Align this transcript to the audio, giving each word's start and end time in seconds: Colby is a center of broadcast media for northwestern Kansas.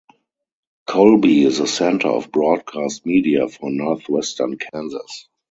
Colby 0.87 1.43
is 1.43 1.59
a 1.59 1.67
center 1.67 2.07
of 2.07 2.31
broadcast 2.31 3.05
media 3.05 3.47
for 3.47 3.69
northwestern 3.69 4.57
Kansas. 4.57 5.29